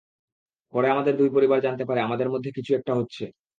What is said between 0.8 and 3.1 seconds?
আমাদের দুই পরিবার জানতে পারে আমাদের মধ্যে কিছু একটা